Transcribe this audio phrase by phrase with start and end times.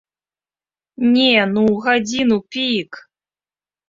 [1.15, 2.91] Не, ну ў гадзіну-пік!